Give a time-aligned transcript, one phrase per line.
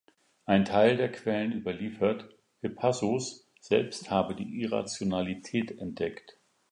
[0.47, 2.27] Ein Teil der Quellen überliefert,
[2.61, 6.39] Hippasos selbst habe die Irrationalität entdeckt.